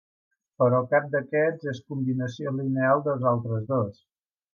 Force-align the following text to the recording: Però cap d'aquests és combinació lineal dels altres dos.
Però 0.61 0.77
cap 0.93 1.03
d'aquests 1.15 1.69
és 1.73 1.81
combinació 1.93 2.53
lineal 2.61 3.05
dels 3.09 3.29
altres 3.33 3.69
dos. 3.75 4.01